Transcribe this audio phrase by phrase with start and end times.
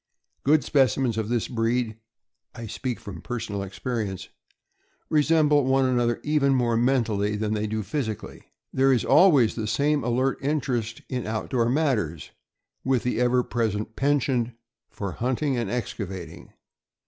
[0.43, 1.95] Good specimens of this breed
[2.55, 4.29] (I speak from personal experience)
[5.11, 8.51] resemble one another even more mentally than they do physically.
[8.73, 12.31] There is always the same alert interest in outdoor matters,
[12.83, 14.53] with the ever present penchant
[14.89, 16.51] for hunting and excavating.